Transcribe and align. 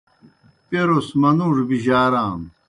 پیْروْس 0.69 1.07
منُوڙوْ 1.21 1.63
بِجارانوْ۔ 1.69 2.43